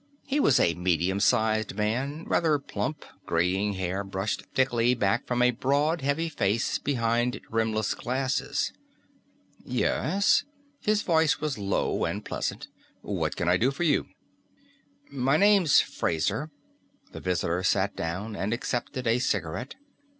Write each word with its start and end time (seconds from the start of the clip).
He 0.25 0.39
was 0.39 0.59
a 0.59 0.73
medium 0.73 1.19
sized 1.19 1.75
man, 1.75 2.23
rather 2.25 2.57
plump, 2.57 3.05
graying 3.27 3.73
hair 3.73 4.03
brushed 4.03 4.47
thickly 4.55 4.95
back 4.95 5.27
from 5.27 5.43
a 5.43 5.51
broad, 5.51 6.01
heavy 6.01 6.27
face 6.27 6.79
behind 6.79 7.39
rimless 7.51 7.93
glasses. 7.93 8.73
"Yes?" 9.63 10.43
His 10.79 11.03
voice 11.03 11.39
was 11.39 11.59
low 11.59 12.03
and 12.05 12.25
pleasant. 12.25 12.67
"What 13.03 13.35
can 13.35 13.47
I 13.47 13.57
do 13.57 13.69
for 13.69 13.83
you?" 13.83 14.07
"My 15.11 15.37
name's 15.37 15.81
Fraser." 15.81 16.49
The 17.11 17.19
visitor 17.19 17.61
sat 17.61 17.95
down 17.95 18.35
and 18.35 18.53
accepted 18.55 19.05
a 19.05 19.19
cigarette. 19.19 19.75